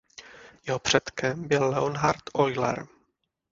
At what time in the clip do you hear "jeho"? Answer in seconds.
0.67-0.79